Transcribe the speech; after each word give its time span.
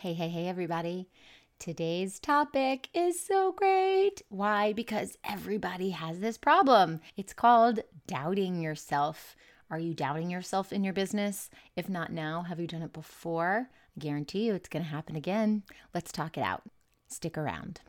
Hey, 0.00 0.14
hey, 0.14 0.30
hey, 0.30 0.48
everybody. 0.48 1.10
Today's 1.58 2.18
topic 2.18 2.88
is 2.94 3.22
so 3.22 3.52
great. 3.52 4.22
Why? 4.30 4.72
Because 4.72 5.18
everybody 5.22 5.90
has 5.90 6.20
this 6.20 6.38
problem. 6.38 7.00
It's 7.18 7.34
called 7.34 7.80
doubting 8.06 8.62
yourself. 8.62 9.36
Are 9.70 9.78
you 9.78 9.92
doubting 9.92 10.30
yourself 10.30 10.72
in 10.72 10.84
your 10.84 10.94
business? 10.94 11.50
If 11.76 11.90
not 11.90 12.10
now, 12.10 12.44
have 12.44 12.58
you 12.58 12.66
done 12.66 12.80
it 12.80 12.94
before? 12.94 13.68
I 13.94 14.00
guarantee 14.00 14.46
you 14.46 14.54
it's 14.54 14.70
going 14.70 14.86
to 14.86 14.90
happen 14.90 15.16
again. 15.16 15.64
Let's 15.92 16.12
talk 16.12 16.38
it 16.38 16.44
out. 16.44 16.62
Stick 17.08 17.36
around. 17.36 17.82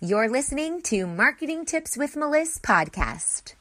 You're 0.00 0.30
listening 0.30 0.80
to 0.84 1.06
Marketing 1.06 1.66
Tips 1.66 1.94
with 1.94 2.16
Melissa 2.16 2.62
podcast. 2.62 3.52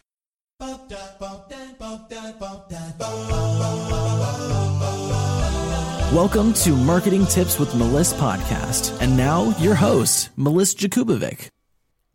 Welcome 6.13 6.53
to 6.53 6.71
Marketing 6.71 7.27
Tips 7.27 7.59
with 7.59 7.75
Melissa 7.75 8.15
podcast. 8.15 8.99
And 8.99 9.15
now 9.15 9.55
your 9.59 9.75
host, 9.75 10.31
Melissa 10.37 10.75
Jakubovic. 10.75 11.49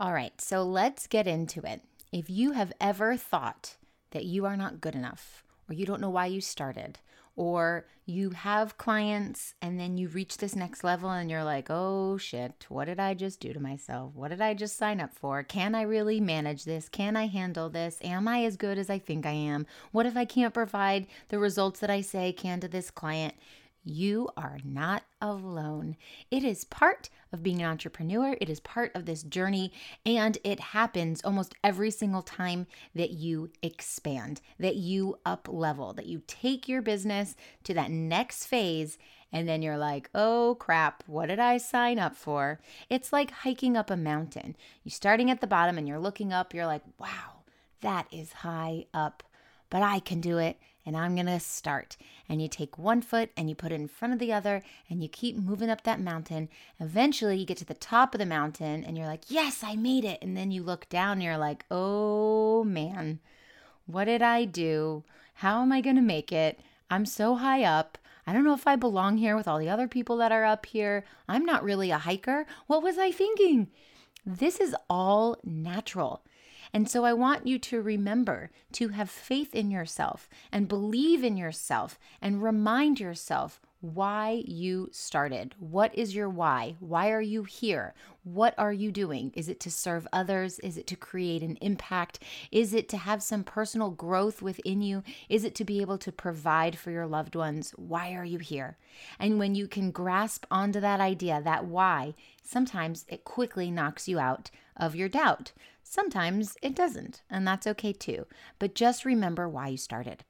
All 0.00 0.12
right, 0.12 0.32
so 0.40 0.64
let's 0.64 1.06
get 1.06 1.28
into 1.28 1.60
it. 1.64 1.80
If 2.10 2.28
you 2.28 2.50
have 2.50 2.72
ever 2.80 3.16
thought 3.16 3.76
that 4.10 4.24
you 4.24 4.46
are 4.46 4.56
not 4.56 4.80
good 4.80 4.96
enough, 4.96 5.44
or 5.68 5.76
you 5.76 5.86
don't 5.86 6.00
know 6.00 6.10
why 6.10 6.26
you 6.26 6.40
started, 6.40 6.98
or 7.36 7.86
you 8.04 8.30
have 8.30 8.78
clients 8.78 9.54
and 9.62 9.78
then 9.78 9.96
you 9.96 10.08
reach 10.08 10.38
this 10.38 10.56
next 10.56 10.82
level 10.82 11.10
and 11.10 11.30
you're 11.30 11.44
like, 11.44 11.68
oh 11.70 12.18
shit, 12.18 12.66
what 12.68 12.86
did 12.86 12.98
I 12.98 13.14
just 13.14 13.38
do 13.38 13.52
to 13.52 13.60
myself? 13.60 14.12
What 14.16 14.30
did 14.30 14.40
I 14.40 14.54
just 14.54 14.76
sign 14.76 15.00
up 15.00 15.14
for? 15.14 15.44
Can 15.44 15.76
I 15.76 15.82
really 15.82 16.18
manage 16.18 16.64
this? 16.64 16.88
Can 16.88 17.16
I 17.16 17.28
handle 17.28 17.70
this? 17.70 17.98
Am 18.02 18.26
I 18.26 18.42
as 18.44 18.56
good 18.56 18.76
as 18.76 18.90
I 18.90 18.98
think 18.98 19.24
I 19.24 19.30
am? 19.30 19.66
What 19.92 20.04
if 20.04 20.16
I 20.16 20.24
can't 20.24 20.52
provide 20.52 21.06
the 21.28 21.38
results 21.38 21.78
that 21.78 21.90
I 21.90 22.00
say 22.00 22.32
can 22.32 22.58
to 22.58 22.66
this 22.66 22.90
client? 22.90 23.34
You 23.84 24.30
are 24.36 24.58
not 24.64 25.02
alone. 25.20 25.96
It 26.30 26.42
is 26.42 26.64
part 26.64 27.10
of 27.32 27.42
being 27.42 27.60
an 27.60 27.68
entrepreneur. 27.68 28.34
It 28.40 28.48
is 28.48 28.60
part 28.60 28.90
of 28.94 29.04
this 29.04 29.22
journey, 29.22 29.72
and 30.06 30.38
it 30.42 30.58
happens 30.58 31.20
almost 31.22 31.54
every 31.62 31.90
single 31.90 32.22
time 32.22 32.66
that 32.94 33.10
you 33.10 33.50
expand, 33.62 34.40
that 34.58 34.76
you 34.76 35.18
up 35.26 35.48
level, 35.50 35.92
that 35.92 36.06
you 36.06 36.22
take 36.26 36.66
your 36.66 36.80
business 36.80 37.36
to 37.64 37.74
that 37.74 37.90
next 37.90 38.46
phase. 38.46 38.96
And 39.30 39.48
then 39.48 39.62
you're 39.62 39.76
like, 39.76 40.08
oh 40.14 40.56
crap, 40.60 41.02
what 41.06 41.26
did 41.26 41.40
I 41.40 41.58
sign 41.58 41.98
up 41.98 42.16
for? 42.16 42.60
It's 42.88 43.12
like 43.12 43.32
hiking 43.32 43.76
up 43.76 43.90
a 43.90 43.96
mountain. 43.96 44.56
You're 44.82 44.92
starting 44.92 45.30
at 45.30 45.40
the 45.40 45.46
bottom 45.46 45.76
and 45.76 45.86
you're 45.86 45.98
looking 45.98 46.32
up, 46.32 46.54
you're 46.54 46.66
like, 46.66 46.84
wow, 46.98 47.42
that 47.80 48.06
is 48.12 48.32
high 48.32 48.86
up, 48.94 49.24
but 49.74 49.82
I 49.82 49.98
can 49.98 50.20
do 50.20 50.38
it 50.38 50.56
and 50.86 50.96
I'm 50.96 51.16
going 51.16 51.26
to 51.26 51.40
start. 51.40 51.96
And 52.28 52.40
you 52.40 52.46
take 52.46 52.78
one 52.78 53.02
foot 53.02 53.30
and 53.36 53.48
you 53.48 53.56
put 53.56 53.72
it 53.72 53.80
in 53.80 53.88
front 53.88 54.14
of 54.14 54.20
the 54.20 54.32
other 54.32 54.62
and 54.88 55.02
you 55.02 55.08
keep 55.08 55.36
moving 55.36 55.68
up 55.68 55.82
that 55.82 55.98
mountain. 55.98 56.48
Eventually, 56.78 57.38
you 57.38 57.44
get 57.44 57.56
to 57.56 57.64
the 57.64 57.74
top 57.74 58.14
of 58.14 58.20
the 58.20 58.24
mountain 58.24 58.84
and 58.84 58.96
you're 58.96 59.08
like, 59.08 59.24
yes, 59.26 59.64
I 59.64 59.74
made 59.74 60.04
it. 60.04 60.20
And 60.22 60.36
then 60.36 60.52
you 60.52 60.62
look 60.62 60.88
down 60.88 61.14
and 61.14 61.24
you're 61.24 61.36
like, 61.36 61.64
oh 61.72 62.62
man, 62.62 63.18
what 63.86 64.04
did 64.04 64.22
I 64.22 64.44
do? 64.44 65.02
How 65.34 65.60
am 65.62 65.72
I 65.72 65.80
going 65.80 65.96
to 65.96 66.02
make 66.02 66.30
it? 66.30 66.60
I'm 66.88 67.04
so 67.04 67.34
high 67.34 67.64
up. 67.64 67.98
I 68.28 68.32
don't 68.32 68.44
know 68.44 68.54
if 68.54 68.68
I 68.68 68.76
belong 68.76 69.16
here 69.16 69.34
with 69.34 69.48
all 69.48 69.58
the 69.58 69.70
other 69.70 69.88
people 69.88 70.18
that 70.18 70.30
are 70.30 70.44
up 70.44 70.66
here. 70.66 71.04
I'm 71.28 71.44
not 71.44 71.64
really 71.64 71.90
a 71.90 71.98
hiker. 71.98 72.46
What 72.68 72.84
was 72.84 72.96
I 72.96 73.10
thinking? 73.10 73.70
This 74.24 74.60
is 74.60 74.76
all 74.88 75.36
natural. 75.42 76.22
And 76.74 76.90
so 76.90 77.04
I 77.04 77.12
want 77.12 77.46
you 77.46 77.60
to 77.60 77.80
remember 77.80 78.50
to 78.72 78.88
have 78.88 79.08
faith 79.08 79.54
in 79.54 79.70
yourself 79.70 80.28
and 80.50 80.66
believe 80.66 81.22
in 81.22 81.36
yourself 81.36 82.00
and 82.20 82.42
remind 82.42 82.98
yourself 82.98 83.60
why 83.84 84.42
you 84.46 84.88
started. 84.92 85.54
What 85.58 85.94
is 85.94 86.14
your 86.14 86.30
why? 86.30 86.76
Why 86.80 87.10
are 87.10 87.20
you 87.20 87.44
here? 87.44 87.92
What 88.22 88.54
are 88.56 88.72
you 88.72 88.90
doing? 88.90 89.30
Is 89.34 89.50
it 89.50 89.60
to 89.60 89.70
serve 89.70 90.08
others? 90.10 90.58
Is 90.60 90.78
it 90.78 90.86
to 90.86 90.96
create 90.96 91.42
an 91.42 91.58
impact? 91.60 92.18
Is 92.50 92.72
it 92.72 92.88
to 92.88 92.96
have 92.96 93.22
some 93.22 93.44
personal 93.44 93.90
growth 93.90 94.40
within 94.40 94.80
you? 94.80 95.02
Is 95.28 95.44
it 95.44 95.54
to 95.56 95.64
be 95.64 95.82
able 95.82 95.98
to 95.98 96.10
provide 96.10 96.78
for 96.78 96.90
your 96.90 97.06
loved 97.06 97.36
ones? 97.36 97.74
Why 97.76 98.14
are 98.14 98.24
you 98.24 98.38
here? 98.38 98.78
And 99.18 99.38
when 99.38 99.54
you 99.54 99.68
can 99.68 99.90
grasp 99.90 100.46
onto 100.50 100.80
that 100.80 101.00
idea, 101.00 101.42
that 101.44 101.66
why, 101.66 102.14
sometimes 102.42 103.04
it 103.08 103.24
quickly 103.24 103.70
knocks 103.70 104.08
you 104.08 104.18
out 104.18 104.50
of 104.78 104.96
your 104.96 105.10
doubt. 105.10 105.52
Sometimes 105.82 106.56
it 106.62 106.74
doesn't, 106.74 107.22
and 107.28 107.46
that's 107.46 107.66
okay 107.66 107.92
too. 107.92 108.26
But 108.58 108.74
just 108.74 109.04
remember 109.04 109.46
why 109.46 109.68
you 109.68 109.76
started. 109.76 110.24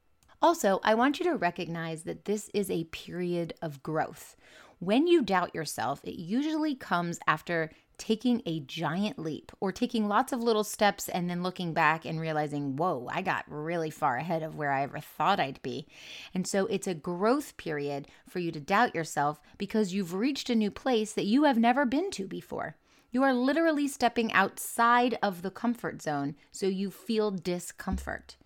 Also, 0.45 0.79
I 0.85 0.93
want 0.95 1.19
you 1.19 1.25
to 1.25 1.37
recognize 1.37 2.03
that 2.03 2.27
this 2.27 2.51
is 2.53 2.71
a 2.71 2.85
period 2.85 3.55
of 3.63 3.83
growth. 3.83 4.37
When 4.79 5.07
you 5.07 5.23
doubt 5.23 5.55
yourself, 5.55 6.05
it 6.05 6.17
usually 6.17 6.75
comes 6.75 7.19
after 7.27 7.71
taking 7.97 8.43
a 8.45 8.61
giant 8.61 9.19
leap 9.19 9.53
or 9.59 9.73
taking 9.73 10.07
lots 10.07 10.35
of 10.35 10.43
little 10.43 10.63
steps 10.63 11.09
and 11.09 11.31
then 11.31 11.43
looking 11.43 11.73
back 11.73 12.05
and 12.05 12.21
realizing, 12.21 12.77
whoa, 12.77 13.09
I 13.11 13.23
got 13.23 13.47
really 13.49 13.89
far 13.89 14.19
ahead 14.19 14.43
of 14.43 14.55
where 14.55 14.71
I 14.71 14.83
ever 14.83 15.01
thought 15.01 15.41
I'd 15.41 15.63
be. 15.63 15.87
And 16.35 16.47
so 16.47 16.67
it's 16.67 16.87
a 16.87 16.93
growth 16.93 17.57
period 17.57 18.07
for 18.29 18.39
you 18.39 18.53
to 18.53 18.61
doubt 18.61 18.95
yourself 18.95 19.41
because 19.57 19.95
you've 19.95 20.13
reached 20.13 20.51
a 20.51 20.55
new 20.55 20.71
place 20.71 21.15
that 21.15 21.25
you 21.25 21.45
have 21.45 21.57
never 21.57 21.87
been 21.87 22.11
to 22.11 22.27
before. 22.27 22.77
You 23.11 23.23
are 23.23 23.33
literally 23.33 23.89
stepping 23.89 24.31
outside 24.35 25.19
of 25.23 25.41
the 25.41 25.51
comfort 25.51 26.03
zone 26.03 26.37
so 26.53 26.67
you 26.67 26.91
feel 26.91 27.31
discomfort 27.31 28.37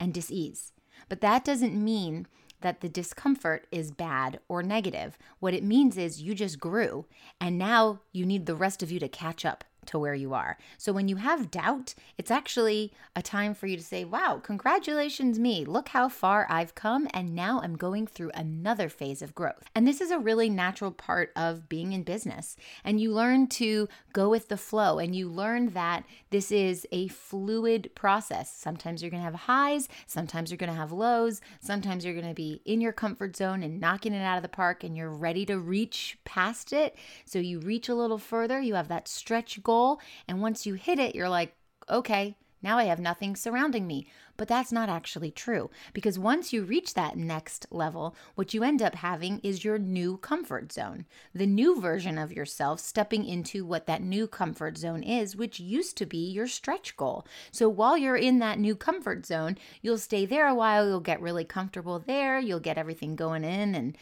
and 0.00 0.14
dis-ease. 0.14 0.71
But 1.08 1.20
that 1.20 1.44
doesn't 1.44 1.74
mean 1.74 2.26
that 2.60 2.80
the 2.80 2.88
discomfort 2.88 3.66
is 3.70 3.90
bad 3.90 4.40
or 4.48 4.62
negative. 4.62 5.18
What 5.40 5.54
it 5.54 5.64
means 5.64 5.96
is 5.96 6.22
you 6.22 6.34
just 6.34 6.60
grew 6.60 7.06
and 7.40 7.58
now 7.58 8.00
you 8.12 8.24
need 8.24 8.46
the 8.46 8.54
rest 8.54 8.82
of 8.82 8.90
you 8.90 8.98
to 9.00 9.08
catch 9.08 9.44
up 9.44 9.64
to 9.86 9.98
where 9.98 10.14
you 10.14 10.34
are. 10.34 10.58
So 10.78 10.92
when 10.92 11.08
you 11.08 11.16
have 11.16 11.50
doubt, 11.50 11.94
it's 12.18 12.30
actually 12.30 12.92
a 13.16 13.22
time 13.22 13.54
for 13.54 13.66
you 13.66 13.76
to 13.76 13.82
say, 13.82 14.04
wow, 14.04 14.40
congratulations, 14.42 15.38
me. 15.38 15.64
Look 15.64 15.88
how 15.88 16.08
far 16.08 16.46
I've 16.48 16.74
come. 16.74 17.08
And 17.12 17.34
now 17.34 17.60
I'm 17.62 17.76
going 17.76 18.06
through 18.06 18.30
another 18.34 18.88
phase 18.88 19.22
of 19.22 19.34
growth. 19.34 19.64
And 19.74 19.86
this 19.86 20.00
is 20.00 20.10
a 20.10 20.18
really 20.18 20.48
natural 20.48 20.90
part 20.90 21.32
of 21.36 21.68
being 21.68 21.92
in 21.92 22.02
business. 22.02 22.56
And 22.84 23.00
you 23.00 23.12
learn 23.12 23.48
to 23.48 23.88
go 24.12 24.28
with 24.28 24.48
the 24.48 24.56
flow 24.56 24.98
and 24.98 25.16
you 25.16 25.28
learn 25.28 25.70
that 25.70 26.04
this 26.30 26.52
is 26.52 26.86
a 26.92 27.08
fluid 27.08 27.90
process. 27.94 28.54
Sometimes 28.54 29.02
you're 29.02 29.10
going 29.10 29.22
to 29.22 29.30
have 29.30 29.34
highs, 29.34 29.88
sometimes 30.06 30.50
you're 30.50 30.58
going 30.58 30.70
to 30.70 30.76
have 30.76 30.92
lows, 30.92 31.40
sometimes 31.60 32.04
you're 32.04 32.14
going 32.14 32.26
to 32.28 32.34
be 32.34 32.60
in 32.64 32.80
your 32.80 32.92
comfort 32.92 33.36
zone 33.36 33.62
and 33.62 33.80
knocking 33.80 34.14
it 34.14 34.22
out 34.22 34.36
of 34.36 34.42
the 34.42 34.48
park 34.48 34.84
and 34.84 34.96
you're 34.96 35.10
ready 35.10 35.44
to 35.46 35.58
reach 35.58 36.18
past 36.24 36.72
it. 36.72 36.96
So 37.24 37.38
you 37.38 37.60
reach 37.60 37.88
a 37.88 37.94
little 37.94 38.18
further, 38.18 38.60
you 38.60 38.74
have 38.74 38.88
that 38.88 39.08
stretch 39.08 39.62
goal 39.62 39.71
goal. 39.72 40.00
And 40.28 40.42
once 40.42 40.66
you 40.66 40.74
hit 40.74 40.98
it, 40.98 41.14
you're 41.14 41.30
like, 41.30 41.54
okay, 41.88 42.36
now 42.62 42.76
I 42.78 42.84
have 42.84 43.00
nothing 43.00 43.34
surrounding 43.34 43.86
me. 43.86 44.06
But 44.36 44.48
that's 44.48 44.72
not 44.72 44.88
actually 44.88 45.30
true 45.30 45.70
because 45.92 46.18
once 46.18 46.52
you 46.52 46.64
reach 46.64 46.94
that 46.94 47.16
next 47.16 47.66
level, 47.70 48.14
what 48.34 48.54
you 48.54 48.62
end 48.62 48.82
up 48.82 48.94
having 48.96 49.40
is 49.40 49.64
your 49.64 49.78
new 49.78 50.16
comfort 50.18 50.72
zone, 50.72 51.06
the 51.34 51.46
new 51.46 51.80
version 51.80 52.18
of 52.18 52.32
yourself 52.32 52.80
stepping 52.80 53.24
into 53.24 53.64
what 53.64 53.86
that 53.86 54.02
new 54.02 54.26
comfort 54.26 54.78
zone 54.78 55.02
is, 55.02 55.36
which 55.36 55.60
used 55.60 55.96
to 55.98 56.06
be 56.06 56.30
your 56.30 56.46
stretch 56.46 56.96
goal. 56.96 57.26
So 57.50 57.68
while 57.68 57.96
you're 57.96 58.16
in 58.16 58.38
that 58.40 58.58
new 58.58 58.74
comfort 58.74 59.26
zone, 59.26 59.58
you'll 59.80 59.98
stay 59.98 60.26
there 60.26 60.48
a 60.48 60.54
while, 60.54 60.86
you'll 60.88 61.00
get 61.00 61.20
really 61.20 61.44
comfortable 61.44 61.98
there, 61.98 62.40
you'll 62.40 62.60
get 62.60 62.78
everything 62.78 63.16
going 63.16 63.44
in 63.44 63.74
and 63.74 63.96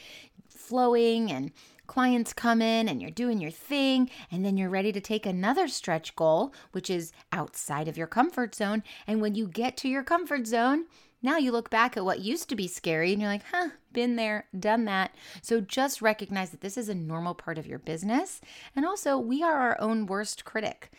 flowing 0.49 1.31
and 1.33 1.51
clients 1.91 2.33
come 2.33 2.63
in 2.63 2.89
and 2.89 3.03
you're 3.03 3.11
doing 3.11 3.41
your 3.41 3.51
thing, 3.51 4.09
and 4.31 4.45
then 4.45 4.57
you're 4.57 4.71
ready 4.71 4.93
to 4.93 5.01
take 5.01 5.27
another 5.27 5.67
stretch 5.67 6.15
goal, 6.15 6.55
which 6.71 6.89
is 6.89 7.13
outside 7.33 7.89
of 7.89 7.97
your 7.97 8.07
comfort 8.07 8.55
zone. 8.55 8.85
And 9.09 9.21
when 9.21 9.35
you 9.35 9.49
get 9.49 9.77
to 9.79 9.89
your 9.89 10.05
comfort 10.05 10.47
zone, 10.47 10.85
now 11.21 11.37
you 11.37 11.51
look 11.51 11.69
back 11.69 11.97
at 11.97 12.05
what 12.05 12.21
used 12.21 12.49
to 12.49 12.55
be 12.55 12.69
scary 12.69 13.13
and 13.13 13.21
you're 13.21 13.29
like, 13.29 13.43
huh, 13.51 13.71
been 13.93 14.15
there, 14.15 14.47
done 14.57 14.85
that. 14.85 15.17
So 15.43 15.61
just 15.61 16.01
recognize 16.01 16.51
that 16.51 16.61
this 16.61 16.79
is 16.79 16.89
a 16.89 16.95
normal 16.95 17.35
part 17.35 17.59
of 17.59 17.67
your 17.67 17.81
business. 17.81 18.41
And 18.77 18.87
also, 18.87 19.19
we 19.19 19.43
are 19.43 19.57
our 19.57 19.81
own 19.81 20.07
worst 20.07 20.45
critic. 20.45 20.93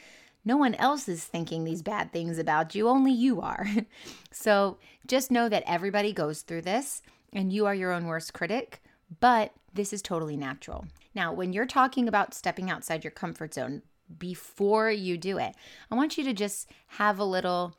No 0.43 0.57
one 0.57 0.75
else 0.75 1.07
is 1.07 1.23
thinking 1.23 1.63
these 1.63 1.81
bad 1.81 2.11
things 2.11 2.37
about 2.37 2.75
you, 2.75 2.89
only 2.89 3.13
you 3.13 3.39
are. 3.39 3.65
so 4.31 4.77
just 5.07 5.31
know 5.31 5.47
that 5.47 5.63
everybody 5.65 6.11
goes 6.11 6.41
through 6.41 6.63
this 6.63 7.01
and 7.31 7.53
you 7.53 7.65
are 7.65 7.73
your 7.73 7.93
own 7.93 8.07
worst 8.07 8.33
critic. 8.33 8.83
But 9.21 9.53
this 9.73 9.93
is 9.93 10.01
totally 10.01 10.37
natural. 10.37 10.85
Now, 11.15 11.33
when 11.33 11.53
you're 11.53 11.65
talking 11.65 12.07
about 12.07 12.33
stepping 12.33 12.69
outside 12.69 13.03
your 13.03 13.11
comfort 13.11 13.53
zone 13.53 13.81
before 14.17 14.91
you 14.91 15.17
do 15.17 15.37
it, 15.37 15.55
I 15.89 15.95
want 15.95 16.17
you 16.17 16.23
to 16.25 16.33
just 16.33 16.69
have 16.87 17.19
a 17.19 17.25
little 17.25 17.75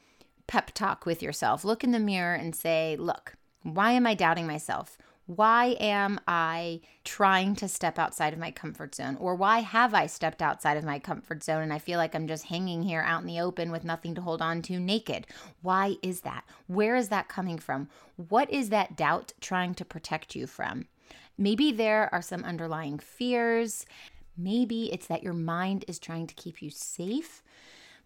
pep 0.47 0.73
talk 0.73 1.07
with 1.07 1.23
yourself. 1.23 1.65
Look 1.65 1.85
in 1.85 1.93
the 1.93 1.99
mirror 1.99 2.35
and 2.35 2.55
say, 2.55 2.97
Look, 2.99 3.35
why 3.63 3.93
am 3.93 4.07
I 4.07 4.15
doubting 4.15 4.47
myself? 4.47 4.99
Why 5.27 5.77
am 5.79 6.21
I 6.27 6.81
trying 7.05 7.55
to 7.57 7.69
step 7.69 7.97
outside 7.99 8.33
of 8.33 8.41
my 8.41 8.51
comfort 8.51 8.95
zone? 8.95 9.17
Or 9.21 9.37
why 9.37 9.61
have 9.61 9.95
I 9.95 10.07
stepped 10.07 10.43
outside 10.43 10.77
of 10.77 10.85
my 10.85 10.99
comfort 10.99 11.45
zone 11.45 11.63
and 11.63 11.73
I 11.73 11.79
feel 11.79 11.97
like 11.99 12.15
I'm 12.15 12.27
just 12.27 12.47
hanging 12.47 12.83
here 12.83 13.03
out 13.03 13.21
in 13.21 13.29
the 13.29 13.41
open 13.41 13.71
with 13.71 13.85
nothing 13.85 14.17
to 14.17 14.21
hold 14.21 14.43
on 14.43 14.63
to 14.63 14.81
naked? 14.81 15.29
Why 15.63 15.97
is 16.03 16.23
that? 16.23 16.45
Where 16.67 16.97
is 16.97 17.09
that 17.11 17.29
coming 17.29 17.59
from? 17.59 17.89
What 18.17 18.51
is 18.51 18.71
that 18.71 18.97
doubt 18.97 19.33
trying 19.41 19.75
to 19.77 19.85
protect 19.85 20.35
you 20.35 20.49
from? 20.49 20.87
Maybe 21.39 21.73
there 21.73 22.09
are 22.13 22.23
some 22.23 22.45
underlying 22.45 22.99
fears. 22.99 23.87
Maybe 24.37 24.93
it's 24.93 25.07
that 25.07 25.23
your 25.23 25.33
mind 25.33 25.85
is 25.89 25.99
trying 25.99 26.27
to 26.27 26.35
keep 26.35 26.63
you 26.63 26.71
safe. 26.71 27.43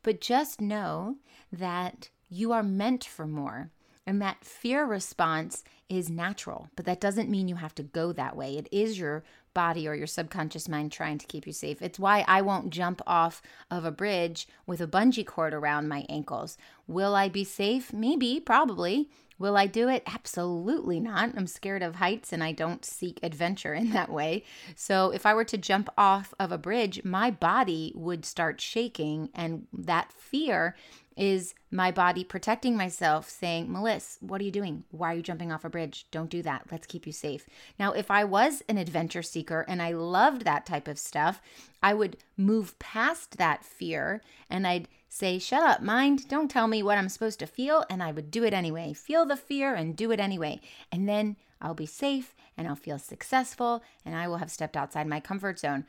But 0.02 0.20
just 0.20 0.60
know 0.60 1.16
that 1.52 2.10
you 2.28 2.52
are 2.52 2.62
meant 2.62 3.04
for 3.04 3.26
more. 3.26 3.70
And 4.06 4.22
that 4.22 4.44
fear 4.44 4.84
response 4.84 5.64
is 5.88 6.08
natural, 6.08 6.68
but 6.76 6.84
that 6.86 7.00
doesn't 7.00 7.28
mean 7.28 7.48
you 7.48 7.56
have 7.56 7.74
to 7.74 7.82
go 7.82 8.12
that 8.12 8.36
way. 8.36 8.56
It 8.56 8.68
is 8.70 8.98
your 8.98 9.24
body 9.52 9.88
or 9.88 9.96
your 9.96 10.06
subconscious 10.06 10.68
mind 10.68 10.92
trying 10.92 11.18
to 11.18 11.26
keep 11.26 11.44
you 11.46 11.52
safe. 11.52 11.82
It's 11.82 11.98
why 11.98 12.24
I 12.28 12.40
won't 12.40 12.70
jump 12.70 13.02
off 13.06 13.42
of 13.68 13.84
a 13.84 13.90
bridge 13.90 14.46
with 14.64 14.80
a 14.80 14.86
bungee 14.86 15.26
cord 15.26 15.52
around 15.52 15.88
my 15.88 16.06
ankles. 16.08 16.56
Will 16.86 17.16
I 17.16 17.28
be 17.28 17.42
safe? 17.42 17.92
Maybe, 17.92 18.38
probably. 18.38 19.08
Will 19.38 19.56
I 19.56 19.66
do 19.66 19.88
it? 19.88 20.02
Absolutely 20.06 20.98
not. 20.98 21.32
I'm 21.36 21.46
scared 21.46 21.82
of 21.82 21.96
heights 21.96 22.32
and 22.32 22.42
I 22.42 22.52
don't 22.52 22.84
seek 22.84 23.20
adventure 23.22 23.74
in 23.74 23.90
that 23.90 24.10
way. 24.10 24.44
So, 24.74 25.10
if 25.10 25.26
I 25.26 25.34
were 25.34 25.44
to 25.44 25.58
jump 25.58 25.88
off 25.98 26.32
of 26.38 26.52
a 26.52 26.58
bridge, 26.58 27.04
my 27.04 27.30
body 27.30 27.92
would 27.94 28.24
start 28.24 28.60
shaking, 28.60 29.30
and 29.34 29.66
that 29.72 30.12
fear 30.12 30.74
is 31.16 31.54
my 31.70 31.90
body 31.90 32.22
protecting 32.22 32.76
myself, 32.76 33.28
saying, 33.28 33.72
Melissa, 33.72 34.18
what 34.20 34.40
are 34.40 34.44
you 34.44 34.50
doing? 34.50 34.84
Why 34.90 35.12
are 35.12 35.16
you 35.16 35.22
jumping 35.22 35.50
off 35.50 35.64
a 35.64 35.70
bridge? 35.70 36.06
Don't 36.10 36.30
do 36.30 36.42
that. 36.42 36.66
Let's 36.70 36.86
keep 36.86 37.06
you 37.06 37.12
safe. 37.12 37.46
Now, 37.78 37.92
if 37.92 38.10
I 38.10 38.24
was 38.24 38.62
an 38.68 38.76
adventure 38.76 39.22
seeker 39.22 39.64
and 39.66 39.80
I 39.80 39.92
loved 39.92 40.44
that 40.44 40.66
type 40.66 40.88
of 40.88 40.98
stuff, 40.98 41.40
I 41.82 41.94
would 41.94 42.18
move 42.36 42.78
past 42.78 43.38
that 43.38 43.64
fear 43.64 44.20
and 44.50 44.66
I'd 44.66 44.88
say, 45.16 45.38
Shut 45.38 45.62
up, 45.62 45.82
mind. 45.82 46.28
Don't 46.28 46.50
tell 46.50 46.68
me 46.68 46.82
what 46.82 46.98
I'm 46.98 47.08
supposed 47.08 47.38
to 47.38 47.46
feel. 47.46 47.84
And 47.88 48.02
I 48.02 48.12
would 48.12 48.30
do 48.30 48.44
it 48.44 48.52
anyway. 48.52 48.92
Feel 48.92 49.24
the 49.24 49.36
fear 49.36 49.74
and 49.74 49.96
do 49.96 50.10
it 50.10 50.20
anyway. 50.20 50.60
And 50.92 51.08
then 51.08 51.36
I'll 51.60 51.74
be 51.74 51.86
safe 51.86 52.34
and 52.56 52.68
I'll 52.68 52.76
feel 52.76 52.98
successful 52.98 53.82
and 54.04 54.14
I 54.14 54.28
will 54.28 54.36
have 54.36 54.50
stepped 54.50 54.76
outside 54.76 55.06
my 55.06 55.20
comfort 55.20 55.58
zone. 55.58 55.86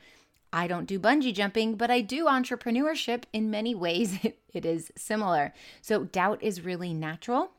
I 0.50 0.66
don't 0.66 0.86
do 0.86 0.98
bungee 0.98 1.34
jumping, 1.34 1.74
but 1.74 1.90
I 1.90 2.00
do 2.00 2.24
entrepreneurship. 2.24 3.24
In 3.34 3.50
many 3.50 3.74
ways, 3.74 4.18
it 4.54 4.64
is 4.64 4.90
similar. 4.96 5.52
So, 5.82 6.04
doubt 6.04 6.42
is 6.42 6.62
really 6.62 6.94
natural. 6.94 7.50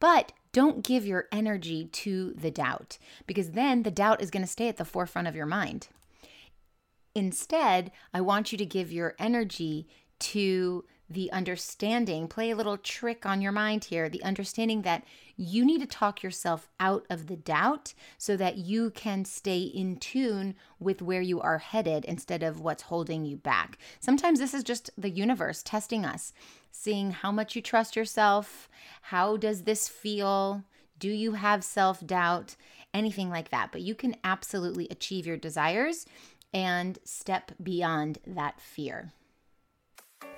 But 0.00 0.32
don't 0.52 0.84
give 0.84 1.06
your 1.06 1.28
energy 1.30 1.84
to 1.84 2.32
the 2.32 2.50
doubt 2.50 2.98
because 3.26 3.50
then 3.50 3.82
the 3.82 3.90
doubt 3.90 4.22
is 4.22 4.30
going 4.30 4.42
to 4.42 4.50
stay 4.50 4.68
at 4.68 4.78
the 4.78 4.84
forefront 4.84 5.28
of 5.28 5.36
your 5.36 5.46
mind. 5.46 5.88
Instead, 7.14 7.92
I 8.12 8.20
want 8.20 8.52
you 8.52 8.58
to 8.58 8.64
give 8.64 8.90
your 8.90 9.14
energy 9.18 9.86
to 10.22 10.84
the 11.10 11.30
understanding, 11.32 12.26
play 12.26 12.50
a 12.50 12.56
little 12.56 12.78
trick 12.78 13.26
on 13.26 13.42
your 13.42 13.52
mind 13.52 13.84
here, 13.84 14.08
the 14.08 14.22
understanding 14.22 14.82
that 14.82 15.04
you 15.36 15.64
need 15.64 15.80
to 15.80 15.86
talk 15.86 16.22
yourself 16.22 16.68
out 16.80 17.04
of 17.10 17.26
the 17.26 17.36
doubt 17.36 17.92
so 18.18 18.36
that 18.36 18.56
you 18.56 18.90
can 18.90 19.24
stay 19.24 19.60
in 19.60 19.96
tune 19.96 20.54
with 20.78 21.02
where 21.02 21.20
you 21.20 21.40
are 21.40 21.58
headed 21.58 22.04
instead 22.06 22.42
of 22.42 22.60
what's 22.60 22.84
holding 22.84 23.24
you 23.24 23.36
back. 23.36 23.78
Sometimes 24.00 24.38
this 24.38 24.54
is 24.54 24.64
just 24.64 24.90
the 24.96 25.10
universe 25.10 25.62
testing 25.62 26.04
us, 26.04 26.32
seeing 26.70 27.10
how 27.10 27.30
much 27.30 27.54
you 27.54 27.62
trust 27.62 27.96
yourself, 27.96 28.68
how 29.02 29.36
does 29.36 29.64
this 29.64 29.88
feel? 29.88 30.64
Do 30.98 31.08
you 31.08 31.32
have 31.32 31.64
self 31.64 32.06
doubt? 32.06 32.56
Anything 32.94 33.30
like 33.30 33.50
that. 33.50 33.72
But 33.72 33.80
you 33.80 33.94
can 33.94 34.16
absolutely 34.22 34.86
achieve 34.90 35.26
your 35.26 35.36
desires 35.36 36.06
and 36.54 36.98
step 37.04 37.52
beyond 37.62 38.18
that 38.26 38.60
fear. 38.60 39.12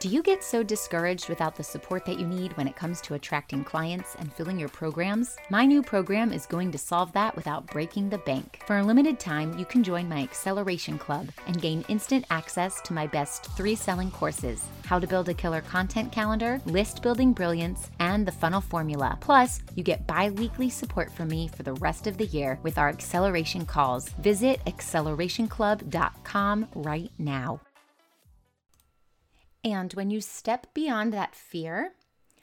Do 0.05 0.11
you 0.11 0.23
get 0.23 0.45
so 0.45 0.63
discouraged 0.63 1.31
without 1.31 1.57
the 1.57 1.65
support 1.65 2.05
that 2.05 2.19
you 2.19 2.27
need 2.27 2.55
when 2.59 2.69
it 2.69 2.77
comes 2.77 3.01
to 3.01 3.15
attracting 3.15 3.65
clients 3.65 4.17
and 4.19 4.31
filling 4.31 4.59
your 4.59 4.69
programs? 4.69 5.35
My 5.49 5.65
new 5.65 5.83
program 5.83 6.31
is 6.31 6.45
going 6.45 6.71
to 6.73 6.79
solve 6.79 7.11
that 7.15 7.35
without 7.35 7.67
breaking 7.69 8.11
the 8.11 8.19
bank. 8.19 8.61
For 8.67 8.77
a 8.77 8.85
limited 8.85 9.19
time, 9.19 9.59
you 9.59 9.65
can 9.65 9.83
join 9.83 10.07
my 10.07 10.21
Acceleration 10.21 10.99
Club 10.99 11.31
and 11.47 11.59
gain 11.59 11.87
instant 11.89 12.27
access 12.29 12.83
to 12.83 12.93
my 12.93 13.07
best 13.07 13.47
three 13.57 13.75
selling 13.75 14.11
courses 14.11 14.63
How 14.85 14.99
to 14.99 15.07
Build 15.07 15.31
a 15.31 15.35
Killer 15.35 15.63
Content 15.63 16.13
Calendar, 16.13 16.61
List 16.67 17.03
Building 17.03 17.33
Brilliance, 17.33 17.89
and 17.99 18.27
the 18.27 18.33
Funnel 18.33 18.61
Formula. 18.61 19.17
Plus, 19.23 19.63
you 19.75 19.83
get 19.83 20.07
bi 20.07 20.29
weekly 20.31 20.69
support 20.69 21.11
from 21.13 21.29
me 21.29 21.49
for 21.49 21.63
the 21.63 21.75
rest 21.75 22.07
of 22.07 22.19
the 22.19 22.27
year 22.27 22.59
with 22.63 22.77
our 22.77 22.91
acceleration 22.91 23.65
calls. 23.65 24.11
Visit 24.21 24.61
accelerationclub.com 24.67 26.69
right 26.75 27.11
now. 27.19 27.61
And 29.65 29.93
when 29.95 30.11
you 30.11 30.21
step 30.21 30.67
beyond 30.75 31.13
that 31.15 31.35
fear, 31.35 31.95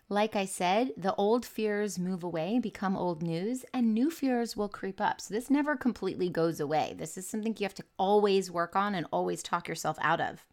like 0.10 0.36
I 0.36 0.44
said, 0.44 0.92
the 0.98 1.16
old 1.16 1.46
fears 1.46 1.98
move 1.98 2.24
away, 2.24 2.60
become 2.60 2.98
old 2.98 3.22
news, 3.22 3.64
and 3.74 3.94
new 3.94 4.10
fears 4.10 4.58
will 4.58 4.68
creep 4.68 5.00
up. 5.00 5.22
So 5.22 5.34
this 5.34 5.50
never 5.50 5.78
completely 5.78 6.30
goes 6.30 6.60
away. 6.60 6.96
This 6.98 7.18
is 7.18 7.30
something 7.30 7.56
you 7.58 7.64
have 7.64 7.76
to 7.76 7.86
always 7.98 8.52
work 8.52 8.76
on 8.76 8.94
and 8.96 9.06
always 9.14 9.42
talk 9.42 9.70
yourself 9.70 9.98
out 10.02 10.20
of. 10.20 10.46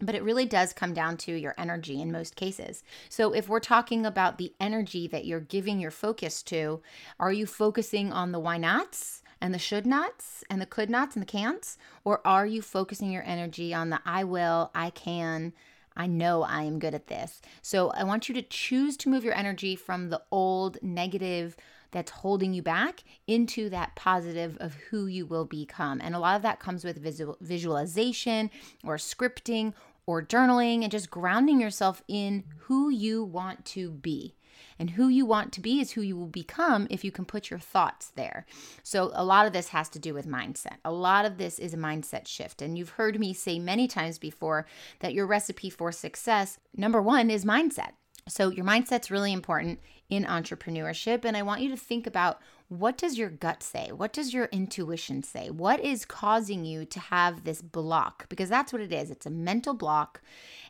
But 0.00 0.14
it 0.14 0.24
really 0.24 0.46
does 0.46 0.72
come 0.72 0.94
down 0.94 1.16
to 1.18 1.32
your 1.32 1.54
energy 1.58 2.00
in 2.00 2.10
most 2.10 2.36
cases. 2.36 2.82
So, 3.08 3.32
if 3.32 3.48
we're 3.48 3.60
talking 3.60 4.06
about 4.06 4.38
the 4.38 4.52
energy 4.60 5.06
that 5.08 5.26
you're 5.26 5.40
giving 5.40 5.78
your 5.78 5.90
focus 5.90 6.42
to, 6.44 6.82
are 7.20 7.32
you 7.32 7.46
focusing 7.46 8.12
on 8.12 8.32
the 8.32 8.38
why 8.40 8.58
nots 8.58 9.22
and 9.40 9.52
the 9.52 9.58
should 9.58 9.86
nots 9.86 10.44
and 10.48 10.60
the 10.60 10.66
could 10.66 10.88
nots 10.88 11.16
and 11.16 11.22
the 11.22 11.30
can'ts? 11.30 11.76
Or 12.04 12.20
are 12.24 12.46
you 12.46 12.62
focusing 12.62 13.10
your 13.10 13.24
energy 13.24 13.74
on 13.74 13.90
the 13.90 14.00
I 14.04 14.22
will, 14.22 14.70
I 14.72 14.90
can, 14.90 15.52
I 15.98 16.06
know 16.06 16.42
I 16.44 16.62
am 16.62 16.78
good 16.78 16.94
at 16.94 17.08
this. 17.08 17.42
So 17.60 17.90
I 17.90 18.04
want 18.04 18.28
you 18.28 18.34
to 18.36 18.42
choose 18.42 18.96
to 18.98 19.08
move 19.08 19.24
your 19.24 19.34
energy 19.34 19.74
from 19.74 20.08
the 20.08 20.22
old 20.30 20.78
negative 20.80 21.56
that's 21.90 22.10
holding 22.10 22.54
you 22.54 22.62
back 22.62 23.02
into 23.26 23.68
that 23.70 23.96
positive 23.96 24.56
of 24.60 24.74
who 24.74 25.06
you 25.06 25.26
will 25.26 25.44
become. 25.44 26.00
And 26.02 26.14
a 26.14 26.18
lot 26.18 26.36
of 26.36 26.42
that 26.42 26.60
comes 26.60 26.84
with 26.84 27.02
visual, 27.02 27.36
visualization 27.40 28.50
or 28.84 28.96
scripting 28.96 29.74
or 30.06 30.22
journaling 30.22 30.82
and 30.82 30.92
just 30.92 31.10
grounding 31.10 31.60
yourself 31.60 32.02
in 32.06 32.44
who 32.60 32.90
you 32.90 33.24
want 33.24 33.64
to 33.66 33.90
be. 33.90 34.34
And 34.78 34.90
who 34.90 35.08
you 35.08 35.26
want 35.26 35.52
to 35.52 35.60
be 35.60 35.80
is 35.80 35.92
who 35.92 36.02
you 36.02 36.16
will 36.16 36.26
become 36.26 36.86
if 36.90 37.04
you 37.04 37.10
can 37.10 37.24
put 37.24 37.50
your 37.50 37.58
thoughts 37.58 38.12
there. 38.14 38.46
So, 38.82 39.10
a 39.14 39.24
lot 39.24 39.46
of 39.46 39.52
this 39.52 39.68
has 39.68 39.88
to 39.90 39.98
do 39.98 40.14
with 40.14 40.26
mindset. 40.26 40.76
A 40.84 40.92
lot 40.92 41.24
of 41.24 41.38
this 41.38 41.58
is 41.58 41.74
a 41.74 41.78
mindset 41.78 42.26
shift. 42.26 42.62
And 42.62 42.76
you've 42.76 42.90
heard 42.90 43.18
me 43.18 43.32
say 43.32 43.58
many 43.58 43.88
times 43.88 44.18
before 44.18 44.66
that 45.00 45.14
your 45.14 45.26
recipe 45.26 45.70
for 45.70 45.92
success, 45.92 46.58
number 46.76 47.02
one, 47.02 47.30
is 47.30 47.44
mindset. 47.44 47.92
So, 48.28 48.50
your 48.50 48.64
mindset's 48.64 49.10
really 49.10 49.32
important 49.32 49.80
in 50.10 50.24
entrepreneurship. 50.24 51.24
And 51.24 51.36
I 51.36 51.42
want 51.42 51.60
you 51.60 51.70
to 51.70 51.76
think 51.76 52.06
about 52.06 52.40
what 52.68 52.98
does 52.98 53.16
your 53.16 53.30
gut 53.30 53.62
say? 53.62 53.92
What 53.92 54.12
does 54.12 54.34
your 54.34 54.46
intuition 54.46 55.22
say? 55.22 55.48
What 55.50 55.80
is 55.80 56.04
causing 56.04 56.64
you 56.64 56.84
to 56.84 57.00
have 57.00 57.44
this 57.44 57.62
block? 57.62 58.28
Because 58.28 58.50
that's 58.50 58.72
what 58.72 58.82
it 58.82 58.92
is. 58.92 59.10
It's 59.10 59.26
a 59.26 59.30
mental 59.30 59.74
block. 59.74 60.20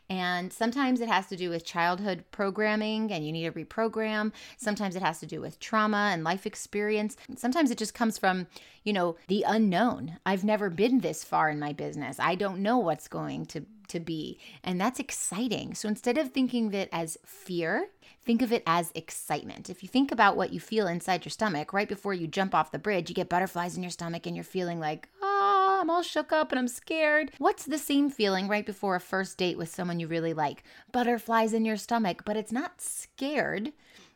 And 0.09 0.51
sometimes 0.51 1.01
it 1.01 1.09
has 1.09 1.27
to 1.27 1.35
do 1.35 1.49
with 1.49 1.65
childhood 1.65 2.23
programming 2.31 3.11
and 3.11 3.25
you 3.25 3.31
need 3.31 3.51
to 3.53 3.65
reprogram. 3.65 4.31
Sometimes 4.57 4.95
it 4.95 5.03
has 5.03 5.19
to 5.19 5.27
do 5.27 5.39
with 5.39 5.59
trauma 5.59 6.09
and 6.11 6.23
life 6.23 6.45
experience. 6.47 7.15
Sometimes 7.35 7.69
it 7.69 7.77
just 7.77 7.93
comes 7.93 8.17
from, 8.17 8.47
you 8.83 8.93
know, 8.93 9.17
the 9.27 9.43
unknown. 9.45 10.17
I've 10.25 10.43
never 10.43 10.69
been 10.69 11.01
this 11.01 11.23
far 11.23 11.49
in 11.49 11.59
my 11.59 11.73
business. 11.73 12.17
I 12.19 12.35
don't 12.35 12.63
know 12.63 12.79
what's 12.79 13.07
going 13.07 13.45
to 13.47 13.65
to 13.89 13.99
be. 13.99 14.39
And 14.63 14.79
that's 14.79 14.99
exciting. 14.99 15.73
So 15.75 15.87
instead 15.87 16.17
of 16.17 16.31
thinking 16.31 16.67
of 16.67 16.73
it 16.73 16.89
as 16.91 17.17
fear, 17.25 17.89
think 18.23 18.41
of 18.41 18.51
it 18.51 18.63
as 18.65 18.91
excitement. 18.95 19.69
If 19.69 19.83
you 19.83 19.89
think 19.89 20.11
about 20.11 20.37
what 20.37 20.53
you 20.53 20.59
feel 20.59 20.87
inside 20.87 21.25
your 21.25 21.31
stomach 21.31 21.73
right 21.73 21.89
before 21.89 22.13
you 22.13 22.27
jump 22.27 22.55
off 22.55 22.71
the 22.71 22.79
bridge, 22.79 23.09
you 23.09 23.15
get 23.15 23.29
butterflies 23.29 23.75
in 23.75 23.83
your 23.83 23.91
stomach 23.91 24.25
and 24.25 24.35
you're 24.35 24.43
feeling 24.43 24.79
like, 24.79 25.09
ah, 25.21 25.81
I'm 25.81 25.89
all 25.89 26.03
shook 26.03 26.31
up 26.31 26.51
and 26.51 26.59
I'm 26.59 26.67
scared. 26.67 27.31
What's 27.37 27.65
the 27.65 27.77
same 27.77 28.09
feeling 28.09 28.47
right 28.47 28.65
before 28.65 28.95
a 28.95 28.99
first 28.99 29.37
date 29.37 29.57
with 29.57 29.73
someone 29.73 29.99
you 29.99 30.07
really 30.07 30.33
like? 30.33 30.63
Butterflies 30.91 31.53
in 31.53 31.65
your 31.65 31.77
stomach, 31.77 32.23
but 32.25 32.37
it's 32.37 32.51
not 32.51 32.81
scared 32.81 33.73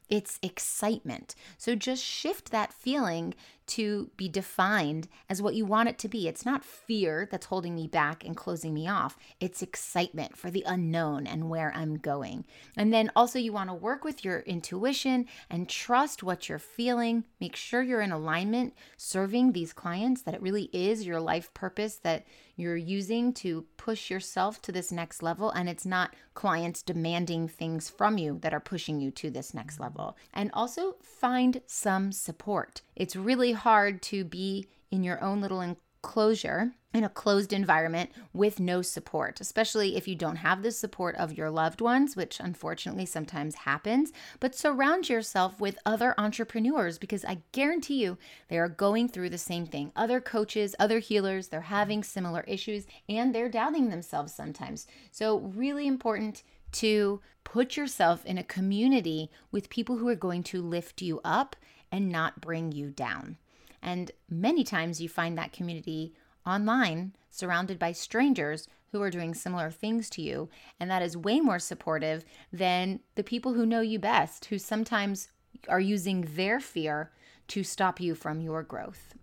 it's 0.10 0.38
excitement. 0.44 1.34
So 1.58 1.76
just 1.76 2.04
shift 2.04 2.52
that 2.52 2.74
feeling 2.74 3.34
to 3.68 4.10
be 4.18 4.28
defined 4.28 5.08
as 5.30 5.42
what 5.42 5.56
you 5.56 5.66
want 5.66 5.90
it 5.90 5.98
to 6.00 6.10
be. 6.10 6.28
It's 6.28 6.46
not 6.46 6.66
fear 6.66 7.28
that's 7.30 7.48
holding 7.48 7.76
me 7.76 7.88
back 7.88 8.24
and 8.26 8.36
closing 8.36 8.74
me 8.74 8.88
off, 8.88 9.18
it's 9.40 9.62
excitement 9.62 10.38
for 10.38 10.50
the 10.50 10.64
unknown 10.66 11.28
and 11.28 11.50
where 11.50 11.72
I'm 11.76 11.98
going. 11.98 12.46
And 12.78 12.94
then 12.94 13.12
also, 13.16 13.40
you 13.40 13.54
want 13.54 13.70
to 13.70 13.76
work 13.76 14.04
with 14.04 14.24
your 14.26 14.40
intuition 14.42 15.26
and 15.50 15.70
trust 15.70 16.24
what 16.24 16.50
you're 16.50 16.60
feeling. 16.60 17.24
Make 17.40 17.56
sure 17.56 17.82
you're 17.82 18.02
in 18.02 18.12
alignment 18.12 18.74
serving 18.98 19.52
these 19.52 19.74
clients, 19.74 20.22
that 20.24 20.34
it 20.34 20.42
really 20.42 20.70
is 20.74 21.06
your 21.06 21.20
life 21.20 21.54
purpose 21.54 21.96
that 21.98 22.26
you're 22.56 22.78
using 22.78 23.34
to 23.34 23.66
push 23.78 24.12
yourself 24.12 24.62
to 24.62 24.72
this 24.72 24.92
next 24.92 25.24
level. 25.24 25.50
And 25.50 25.68
it's 25.68 25.86
not 25.86 26.14
clients 26.36 26.84
demanding 26.84 27.48
things 27.48 27.90
from 27.90 28.18
you 28.18 28.38
that 28.42 28.54
are 28.54 28.60
pushing 28.60 29.00
you 29.00 29.10
to 29.12 29.32
this 29.32 29.54
next 29.54 29.80
level. 29.80 30.18
And 30.34 30.52
also 30.54 30.96
find 31.02 31.62
some 31.66 32.12
support. 32.12 32.82
It's 32.96 33.16
really 33.16 33.53
hard 33.54 34.02
to 34.04 34.24
be 34.24 34.68
in 34.92 35.04
your 35.04 35.24
own 35.24 35.42
little 35.42 35.62
enclosure 35.62 36.74
in 36.94 37.04
a 37.04 37.10
closed 37.10 37.52
environment 37.52 38.12
with 38.34 38.60
no 38.60 38.82
support, 38.82 39.42
especially 39.42 39.96
if 39.96 40.08
you 40.08 40.16
don't 40.16 40.38
have 40.38 40.62
the 40.62 40.72
support 40.72 41.16
of 41.16 41.36
your 41.36 41.50
loved 41.50 41.82
ones, 41.82 42.16
which 42.16 42.40
unfortunately 42.40 43.06
sometimes 43.06 43.56
happens. 43.56 44.14
But 44.40 44.54
surround 44.54 45.10
yourself 45.10 45.60
with 45.60 45.80
other 45.86 46.14
entrepreneurs 46.20 47.00
because 47.00 47.26
I 47.26 47.40
guarantee 47.52 48.04
you 48.04 48.18
they 48.48 48.60
are 48.60 48.70
going 48.70 49.10
through 49.10 49.32
the 49.32 49.38
same 49.40 49.66
thing. 49.66 49.92
Other 49.96 50.22
coaches, 50.22 50.76
other 50.78 51.00
healers, 51.00 51.48
they're 51.48 51.62
having 51.62 52.04
similar 52.04 52.42
issues 52.42 52.86
and 53.10 53.34
they're 53.34 53.50
doubting 53.50 53.90
themselves 53.90 54.34
sometimes. 54.34 54.86
So, 55.12 55.40
really 55.40 55.88
important 55.88 56.44
to 56.74 57.22
put 57.44 57.76
yourself 57.76 58.26
in 58.26 58.38
a 58.38 58.44
community 58.44 59.30
with 59.52 59.70
people 59.70 59.98
who 59.98 60.08
are 60.08 60.16
going 60.16 60.44
to 60.44 60.62
lift 60.62 61.02
you 61.02 61.22
up 61.24 61.56
and 61.92 62.10
not 62.10 62.42
bring 62.42 62.72
you 62.72 62.90
down. 62.90 63.38
And 63.84 64.12
many 64.30 64.64
times 64.64 65.02
you 65.02 65.10
find 65.10 65.38
that 65.38 65.52
community 65.52 66.14
online, 66.46 67.16
surrounded 67.30 67.78
by 67.78 67.92
strangers 67.92 68.68
who 68.92 69.02
are 69.02 69.10
doing 69.10 69.34
similar 69.34 69.70
things 69.70 70.10
to 70.12 70.22
you. 70.22 70.50
And 70.80 70.90
that 70.90 71.02
is 71.02 71.18
way 71.18 71.40
more 71.42 71.60
supportive 71.60 72.24
than 72.52 73.02
the 73.16 73.24
people 73.24 73.54
who 73.54 73.66
know 73.66 73.82
you 73.82 74.00
best, 74.00 74.46
who 74.46 74.58
sometimes 74.58 75.28
are 75.68 75.80
using 75.80 76.22
their 76.36 76.60
fear 76.60 77.12
to 77.50 77.64
stop 77.64 78.00
you 78.00 78.16
from 78.16 78.40
your 78.40 78.64
growth. 78.64 79.16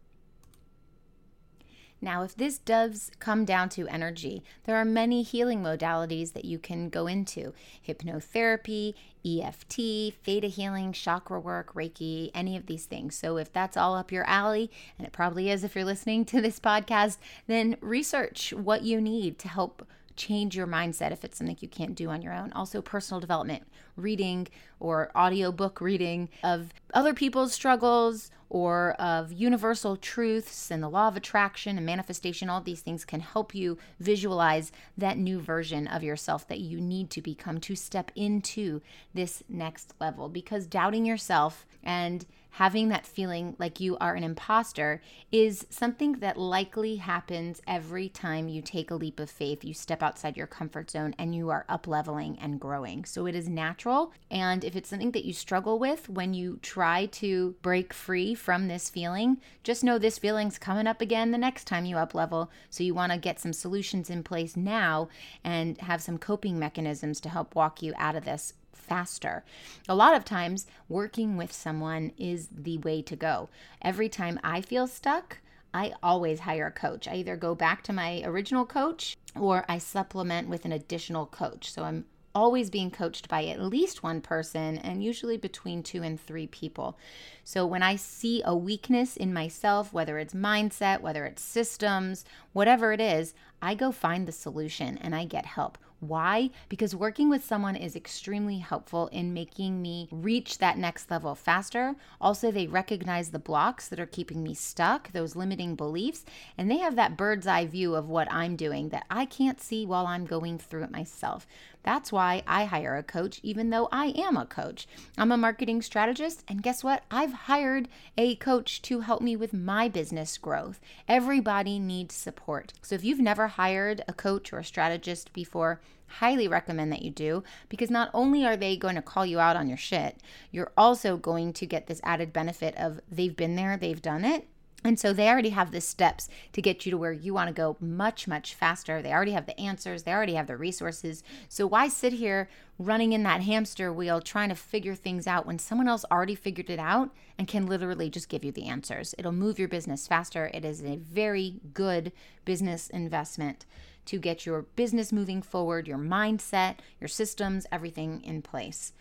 Now, 2.02 2.22
if 2.22 2.34
this 2.34 2.58
does 2.58 3.10
come 3.18 3.44
down 3.44 3.68
to 3.70 3.86
energy, 3.88 4.42
there 4.64 4.76
are 4.76 4.84
many 4.84 5.22
healing 5.22 5.62
modalities 5.62 6.32
that 6.32 6.44
you 6.44 6.58
can 6.58 6.88
go 6.88 7.06
into 7.06 7.52
hypnotherapy, 7.86 8.94
EFT, 9.24 10.14
theta 10.24 10.46
healing, 10.46 10.92
chakra 10.92 11.38
work, 11.38 11.74
Reiki, 11.74 12.30
any 12.34 12.56
of 12.56 12.66
these 12.66 12.86
things. 12.86 13.14
So, 13.14 13.36
if 13.36 13.52
that's 13.52 13.76
all 13.76 13.94
up 13.94 14.10
your 14.10 14.24
alley, 14.24 14.70
and 14.98 15.06
it 15.06 15.12
probably 15.12 15.50
is 15.50 15.62
if 15.62 15.74
you're 15.74 15.84
listening 15.84 16.24
to 16.26 16.40
this 16.40 16.58
podcast, 16.58 17.18
then 17.46 17.76
research 17.80 18.52
what 18.54 18.82
you 18.82 19.00
need 19.00 19.38
to 19.40 19.48
help 19.48 19.86
change 20.16 20.56
your 20.56 20.66
mindset 20.66 21.12
if 21.12 21.24
it's 21.24 21.38
something 21.38 21.56
you 21.60 21.68
can't 21.68 21.94
do 21.94 22.10
on 22.10 22.22
your 22.22 22.32
own. 22.32 22.52
Also, 22.52 22.82
personal 22.82 23.20
development, 23.20 23.64
reading 23.96 24.48
or 24.78 25.10
audiobook 25.16 25.80
reading 25.80 26.28
of 26.42 26.72
other 26.94 27.14
people's 27.14 27.52
struggles 27.52 28.30
or 28.50 28.92
of 28.94 29.32
universal 29.32 29.96
truths 29.96 30.70
and 30.70 30.82
the 30.82 30.88
law 30.88 31.06
of 31.06 31.16
attraction 31.16 31.76
and 31.76 31.86
manifestation. 31.86 32.50
All 32.50 32.60
these 32.60 32.80
things 32.80 33.04
can 33.04 33.20
help 33.20 33.54
you 33.54 33.78
visualize 34.00 34.72
that 34.98 35.16
new 35.16 35.40
version 35.40 35.86
of 35.86 36.02
yourself 36.02 36.48
that 36.48 36.58
you 36.58 36.80
need 36.80 37.10
to 37.10 37.22
become 37.22 37.60
to 37.60 37.76
step 37.76 38.10
into 38.16 38.82
this 39.14 39.44
next 39.48 39.94
level 40.00 40.28
because 40.28 40.66
doubting 40.66 41.06
yourself 41.06 41.64
and 41.82 42.26
having 42.52 42.88
that 42.88 43.06
feeling 43.06 43.54
like 43.58 43.80
you 43.80 43.96
are 43.98 44.14
an 44.14 44.24
imposter 44.24 45.00
is 45.30 45.66
something 45.70 46.14
that 46.14 46.36
likely 46.36 46.96
happens 46.96 47.60
every 47.66 48.08
time 48.08 48.48
you 48.48 48.60
take 48.62 48.90
a 48.90 48.94
leap 48.94 49.20
of 49.20 49.30
faith. 49.30 49.64
You 49.64 49.74
step 49.74 50.02
outside 50.02 50.36
your 50.36 50.46
comfort 50.46 50.90
zone 50.90 51.14
and 51.18 51.34
you 51.34 51.50
are 51.50 51.64
up 51.68 51.86
leveling 51.86 52.38
and 52.40 52.60
growing. 52.60 53.04
So 53.04 53.26
it 53.26 53.34
is 53.34 53.48
natural. 53.48 54.12
And 54.30 54.64
if 54.64 54.76
it's 54.76 54.88
something 54.88 55.12
that 55.12 55.24
you 55.24 55.32
struggle 55.32 55.78
with 55.78 56.08
when 56.08 56.34
you 56.34 56.58
try 56.62 57.06
to 57.06 57.54
break 57.62 57.92
free 57.92 58.34
from 58.34 58.68
this 58.68 58.90
feeling, 58.90 59.40
just 59.62 59.84
know 59.84 59.98
this 59.98 60.18
feeling's 60.18 60.58
coming 60.58 60.86
up 60.86 61.00
again 61.00 61.30
the 61.30 61.38
next 61.38 61.64
time 61.64 61.84
you 61.84 61.96
up 61.96 62.14
level. 62.14 62.50
So 62.68 62.82
you 62.82 62.94
want 62.94 63.12
to 63.12 63.18
get 63.18 63.38
some 63.38 63.52
solutions 63.52 64.10
in 64.10 64.22
place 64.22 64.56
now 64.56 65.08
and 65.44 65.78
have 65.78 66.02
some 66.02 66.18
coping 66.18 66.58
mechanisms 66.58 67.20
to 67.20 67.28
help 67.28 67.54
walk 67.54 67.82
you 67.82 67.92
out 67.96 68.16
of 68.16 68.24
this 68.24 68.54
faster. 68.90 69.44
A 69.88 69.94
lot 69.94 70.16
of 70.16 70.24
times, 70.24 70.66
working 70.88 71.36
with 71.36 71.52
someone 71.52 72.10
is 72.18 72.48
the 72.50 72.78
way 72.78 73.00
to 73.02 73.14
go. 73.14 73.48
Every 73.80 74.08
time 74.08 74.40
I 74.42 74.60
feel 74.60 74.88
stuck, 74.88 75.38
I 75.72 75.92
always 76.02 76.40
hire 76.40 76.66
a 76.66 76.72
coach. 76.72 77.06
I 77.06 77.14
either 77.14 77.36
go 77.36 77.54
back 77.54 77.84
to 77.84 77.92
my 77.92 78.20
original 78.24 78.66
coach 78.66 79.16
or 79.38 79.64
I 79.68 79.78
supplement 79.78 80.48
with 80.48 80.64
an 80.64 80.72
additional 80.72 81.26
coach. 81.26 81.72
So 81.72 81.84
I'm 81.84 82.04
always 82.34 82.68
being 82.68 82.90
coached 82.90 83.28
by 83.28 83.44
at 83.44 83.62
least 83.62 84.02
one 84.02 84.20
person 84.20 84.78
and 84.78 85.04
usually 85.04 85.36
between 85.36 85.84
two 85.84 86.02
and 86.02 86.20
three 86.20 86.48
people. 86.48 86.98
So 87.44 87.64
when 87.64 87.84
I 87.84 87.94
see 87.94 88.42
a 88.44 88.56
weakness 88.56 89.16
in 89.16 89.32
myself, 89.32 89.92
whether 89.92 90.18
it's 90.18 90.34
mindset, 90.34 91.00
whether 91.00 91.24
it's 91.26 91.42
systems, 91.42 92.24
whatever 92.52 92.92
it 92.92 93.00
is, 93.00 93.34
I 93.62 93.76
go 93.76 93.92
find 93.92 94.26
the 94.26 94.32
solution 94.32 94.98
and 94.98 95.14
I 95.14 95.26
get 95.26 95.46
help. 95.46 95.78
Why? 96.00 96.50
Because 96.70 96.94
working 96.94 97.28
with 97.28 97.44
someone 97.44 97.76
is 97.76 97.94
extremely 97.94 98.58
helpful 98.58 99.08
in 99.08 99.34
making 99.34 99.82
me 99.82 100.08
reach 100.10 100.56
that 100.58 100.78
next 100.78 101.10
level 101.10 101.34
faster. 101.34 101.94
Also, 102.20 102.50
they 102.50 102.66
recognize 102.66 103.30
the 103.30 103.38
blocks 103.38 103.86
that 103.88 104.00
are 104.00 104.06
keeping 104.06 104.42
me 104.42 104.54
stuck, 104.54 105.12
those 105.12 105.36
limiting 105.36 105.74
beliefs, 105.74 106.24
and 106.56 106.70
they 106.70 106.78
have 106.78 106.96
that 106.96 107.18
bird's 107.18 107.46
eye 107.46 107.66
view 107.66 107.94
of 107.94 108.08
what 108.08 108.32
I'm 108.32 108.56
doing 108.56 108.88
that 108.88 109.04
I 109.10 109.26
can't 109.26 109.60
see 109.60 109.84
while 109.84 110.06
I'm 110.06 110.24
going 110.24 110.58
through 110.58 110.84
it 110.84 110.90
myself. 110.90 111.46
That's 111.82 112.12
why 112.12 112.42
I 112.46 112.64
hire 112.64 112.96
a 112.96 113.02
coach, 113.02 113.40
even 113.42 113.70
though 113.70 113.88
I 113.90 114.06
am 114.16 114.36
a 114.36 114.46
coach. 114.46 114.86
I'm 115.16 115.32
a 115.32 115.36
marketing 115.36 115.82
strategist, 115.82 116.44
and 116.46 116.62
guess 116.62 116.84
what? 116.84 117.04
I've 117.10 117.32
hired 117.32 117.88
a 118.18 118.36
coach 118.36 118.82
to 118.82 119.00
help 119.00 119.22
me 119.22 119.36
with 119.36 119.52
my 119.52 119.88
business 119.88 120.36
growth. 120.36 120.80
Everybody 121.08 121.78
needs 121.78 122.14
support. 122.14 122.72
So 122.82 122.94
if 122.94 123.04
you've 123.04 123.20
never 123.20 123.48
hired 123.48 124.02
a 124.06 124.12
coach 124.12 124.52
or 124.52 124.58
a 124.58 124.64
strategist 124.64 125.32
before, 125.32 125.80
highly 126.10 126.48
recommend 126.48 126.92
that 126.92 127.02
you 127.02 127.10
do 127.10 127.42
because 127.68 127.90
not 127.90 128.10
only 128.12 128.44
are 128.44 128.56
they 128.56 128.76
going 128.76 128.96
to 128.96 129.02
call 129.02 129.24
you 129.24 129.38
out 129.38 129.56
on 129.56 129.68
your 129.68 129.78
shit, 129.78 130.18
you're 130.50 130.72
also 130.76 131.16
going 131.16 131.52
to 131.54 131.66
get 131.66 131.86
this 131.86 132.00
added 132.02 132.32
benefit 132.32 132.76
of 132.76 133.00
they've 133.10 133.36
been 133.36 133.56
there, 133.56 133.76
they've 133.76 134.02
done 134.02 134.24
it, 134.24 134.48
and 134.82 134.98
so 134.98 135.12
they 135.12 135.28
already 135.28 135.50
have 135.50 135.72
the 135.72 135.80
steps 135.80 136.28
to 136.52 136.62
get 136.62 136.86
you 136.86 136.90
to 136.90 136.98
where 136.98 137.12
you 137.12 137.34
want 137.34 137.48
to 137.48 137.54
go 137.54 137.76
much, 137.80 138.26
much 138.26 138.54
faster. 138.54 139.02
They 139.02 139.12
already 139.12 139.32
have 139.32 139.46
the 139.46 139.58
answers, 139.60 140.04
they 140.04 140.12
already 140.12 140.34
have 140.34 140.46
the 140.46 140.56
resources. 140.56 141.22
So 141.48 141.66
why 141.66 141.88
sit 141.88 142.14
here 142.14 142.48
running 142.78 143.12
in 143.12 143.22
that 143.24 143.42
hamster 143.42 143.92
wheel 143.92 144.20
trying 144.20 144.48
to 144.48 144.54
figure 144.54 144.94
things 144.94 145.26
out 145.26 145.46
when 145.46 145.58
someone 145.58 145.88
else 145.88 146.04
already 146.10 146.34
figured 146.34 146.70
it 146.70 146.78
out 146.78 147.10
and 147.38 147.46
can 147.46 147.66
literally 147.66 148.08
just 148.08 148.28
give 148.28 148.44
you 148.44 148.52
the 148.52 148.66
answers? 148.66 149.14
It'll 149.18 149.32
move 149.32 149.58
your 149.58 149.68
business 149.68 150.06
faster. 150.06 150.50
It 150.54 150.64
is 150.64 150.82
a 150.82 150.96
very 150.96 151.60
good 151.74 152.12
business 152.44 152.88
investment 152.88 153.66
to 154.06 154.18
get 154.18 154.46
your 154.46 154.62
business 154.62 155.12
moving 155.12 155.42
forward, 155.42 155.86
your 155.86 155.98
mindset, 155.98 156.76
your 156.98 157.08
systems, 157.08 157.66
everything 157.70 158.22
in 158.24 158.40
place. 158.40 158.92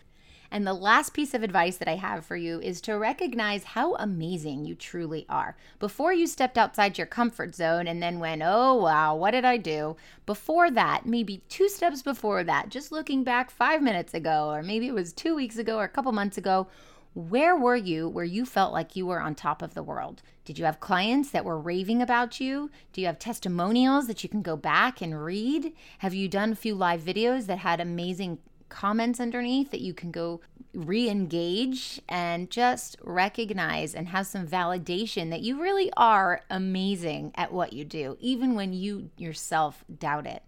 And 0.50 0.66
the 0.66 0.74
last 0.74 1.14
piece 1.14 1.32
of 1.32 1.42
advice 1.42 1.76
that 1.76 1.88
I 1.88 1.94
have 1.94 2.26
for 2.26 2.36
you 2.36 2.60
is 2.60 2.80
to 2.82 2.98
recognize 2.98 3.62
how 3.62 3.94
amazing 3.94 4.64
you 4.64 4.74
truly 4.74 5.24
are. 5.28 5.56
Before 5.78 6.12
you 6.12 6.26
stepped 6.26 6.58
outside 6.58 6.98
your 6.98 7.06
comfort 7.06 7.54
zone 7.54 7.86
and 7.86 8.02
then 8.02 8.18
went, 8.18 8.42
oh, 8.44 8.74
wow, 8.74 9.14
what 9.14 9.30
did 9.30 9.44
I 9.44 9.56
do? 9.58 9.96
Before 10.26 10.70
that, 10.70 11.06
maybe 11.06 11.42
two 11.48 11.68
steps 11.68 12.02
before 12.02 12.42
that, 12.44 12.68
just 12.68 12.90
looking 12.90 13.22
back 13.22 13.50
five 13.50 13.80
minutes 13.80 14.12
ago, 14.12 14.50
or 14.50 14.62
maybe 14.62 14.88
it 14.88 14.94
was 14.94 15.12
two 15.12 15.36
weeks 15.36 15.56
ago 15.56 15.76
or 15.76 15.84
a 15.84 15.88
couple 15.88 16.10
months 16.10 16.36
ago, 16.36 16.66
where 17.14 17.56
were 17.56 17.76
you 17.76 18.08
where 18.08 18.24
you 18.24 18.46
felt 18.46 18.72
like 18.72 18.94
you 18.94 19.04
were 19.04 19.20
on 19.20 19.34
top 19.34 19.62
of 19.62 19.74
the 19.74 19.82
world? 19.82 20.22
Did 20.44 20.58
you 20.58 20.64
have 20.64 20.80
clients 20.80 21.30
that 21.30 21.44
were 21.44 21.58
raving 21.58 22.00
about 22.00 22.40
you? 22.40 22.70
Do 22.92 23.00
you 23.00 23.08
have 23.08 23.18
testimonials 23.18 24.06
that 24.06 24.22
you 24.22 24.28
can 24.28 24.42
go 24.42 24.56
back 24.56 25.00
and 25.00 25.24
read? 25.24 25.72
Have 25.98 26.14
you 26.14 26.28
done 26.28 26.52
a 26.52 26.56
few 26.56 26.74
live 26.74 27.00
videos 27.00 27.46
that 27.46 27.58
had 27.58 27.80
amazing 27.80 28.38
comments 28.70 29.20
underneath 29.20 29.70
that 29.70 29.80
you 29.80 29.92
can 29.92 30.10
go 30.10 30.40
re 30.72 31.08
engage 31.08 32.00
and 32.08 32.48
just 32.50 32.96
recognize 33.02 33.94
and 33.94 34.08
have 34.08 34.26
some 34.26 34.46
validation 34.46 35.30
that 35.30 35.42
you 35.42 35.60
really 35.60 35.92
are 35.96 36.42
amazing 36.48 37.32
at 37.34 37.52
what 37.52 37.72
you 37.72 37.84
do, 37.84 38.16
even 38.20 38.54
when 38.54 38.72
you 38.72 39.10
yourself 39.16 39.84
doubt 39.98 40.26
it. 40.26 40.42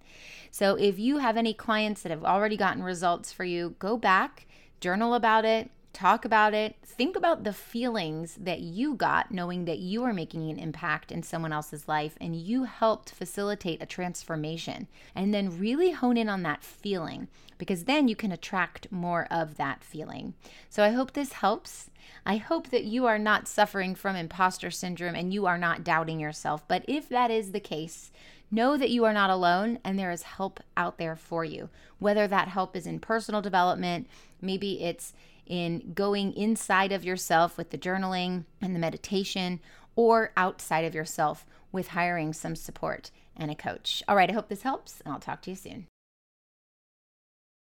So, 0.50 0.76
if 0.76 0.99
you 0.99 1.19
have 1.19 1.37
any 1.37 1.52
clients 1.52 2.02
that 2.02 2.11
have 2.11 2.25
already 2.25 2.57
gotten 2.57 2.83
results 2.83 3.33
for 3.33 3.45
you, 3.45 3.75
go 3.79 3.97
back, 3.97 4.47
journal 4.81 5.14
about 5.14 5.45
it, 5.45 5.71
talk 5.93 6.25
about 6.25 6.55
it. 6.55 6.76
Think 6.85 7.17
about 7.17 7.45
the 7.45 7.52
feelings 7.52 8.37
that 8.41 8.61
you 8.61 8.95
got 8.95 9.31
knowing 9.31 9.64
that 9.67 9.79
you 9.79 10.05
are 10.05 10.12
making 10.12 10.50
an 10.50 10.59
impact 10.59 11.12
in 11.12 11.23
someone 11.23 11.52
else's 11.52 11.88
life 11.88 12.17
and 12.21 12.37
you 12.37 12.64
helped 12.64 13.11
facilitate 13.11 13.83
a 13.83 13.87
transformation. 13.87 14.88
And 15.14 15.33
then 15.33 15.59
really 15.59 15.93
hone 15.93 16.17
in 16.17 16.29
on 16.29 16.43
that 16.43 16.62
feeling 16.62 17.29
because 17.62 17.85
then 17.85 18.09
you 18.09 18.16
can 18.16 18.33
attract 18.33 18.90
more 18.90 19.28
of 19.31 19.57
that 19.57 19.85
feeling. 19.85 20.35
So 20.69 20.83
I 20.83 20.90
hope 20.90 21.12
this 21.12 21.35
helps. 21.35 21.90
I 22.26 22.38
hope 22.38 22.71
that 22.71 22.83
you 22.83 23.07
are 23.07 23.21
not 23.21 23.47
suffering 23.47 23.95
from 23.95 24.16
imposter 24.16 24.69
syndrome 24.69 25.14
and 25.14 25.33
you 25.33 25.47
are 25.47 25.57
not 25.57 25.85
doubting 25.85 26.19
yourself. 26.19 26.66
But 26.66 26.85
if 26.88 27.09
that 27.11 27.31
is 27.31 27.52
the 27.52 27.61
case, 27.61 28.11
know 28.50 28.76
that 28.76 28.90
you 28.90 29.04
are 29.04 29.12
not 29.12 29.31
alone 29.31 29.78
and 29.85 29.97
there 29.97 30.11
is 30.11 30.25
help 30.25 30.59
out 30.76 30.99
there 30.99 31.14
for 31.14 31.45
you. 31.45 31.69
Whether 32.00 32.26
that 32.26 32.49
help 32.49 32.75
is 32.75 32.85
in 32.85 32.99
personal 32.99 33.40
development, 33.40 34.09
maybe 34.40 34.83
it's 34.83 35.12
in 35.47 35.92
going 35.95 36.33
inside 36.33 36.90
of 36.90 37.04
yourself 37.04 37.57
with 37.57 37.71
the 37.71 37.78
journaling 37.78 38.45
and 38.61 38.75
the 38.75 38.81
meditation, 38.81 39.61
or 39.95 40.33
outside 40.37 40.85
of 40.85 40.97
yourself 40.97 41.47
with 41.71 41.88
hiring 41.88 42.33
some 42.33 42.57
support 42.57 43.12
and 43.37 43.52
a 43.52 43.54
coach. 43.54 44.02
All 44.09 44.16
right, 44.16 44.31
I 44.31 44.33
hope 44.33 44.49
this 44.49 44.62
helps, 44.62 45.00
and 45.04 45.14
I'll 45.14 45.21
talk 45.21 45.42
to 45.42 45.50
you 45.50 45.57
soon. 45.57 45.87